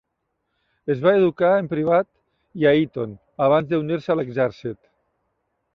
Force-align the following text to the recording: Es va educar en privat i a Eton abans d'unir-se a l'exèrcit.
Es 0.93 1.03
va 1.03 1.13
educar 1.17 1.51
en 1.57 1.69
privat 1.75 2.09
i 2.63 2.67
a 2.71 2.75
Eton 2.85 3.15
abans 3.49 3.73
d'unir-se 3.75 4.15
a 4.15 4.19
l'exèrcit. 4.21 4.83